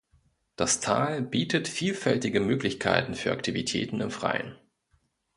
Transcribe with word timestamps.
Das 0.55 0.79
Tal 0.79 1.21
bietet 1.21 1.67
vielfältige 1.67 2.39
Möglichkeiten 2.39 3.13
für 3.13 3.31
Aktivitäten 3.31 4.01
im 4.01 4.09
Freien. 4.09 4.57